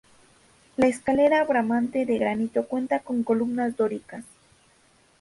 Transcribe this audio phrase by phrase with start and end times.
[0.77, 4.23] La escalera Bramante de granito cuenta con columnas dóricas.